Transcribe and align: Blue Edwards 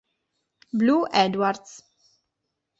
Blue 0.73 1.05
Edwards 1.13 1.85